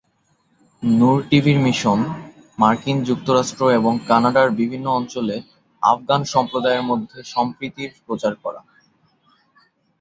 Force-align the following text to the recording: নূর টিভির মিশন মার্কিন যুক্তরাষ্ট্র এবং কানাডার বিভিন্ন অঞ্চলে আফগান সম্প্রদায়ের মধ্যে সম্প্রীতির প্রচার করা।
নূর 0.83 1.17
টিভির 1.29 1.59
মিশন 1.59 1.99
মার্কিন 2.59 2.97
যুক্তরাষ্ট্র 3.03 3.61
এবং 3.79 3.93
কানাডার 4.09 4.47
বিভিন্ন 4.59 4.87
অঞ্চলে 4.99 5.35
আফগান 5.83 6.21
সম্প্রদায়ের 6.33 6.83
মধ্যে 6.83 7.17
সম্প্রীতির 7.33 7.91
প্রচার 8.05 8.33
করা। 8.43 8.61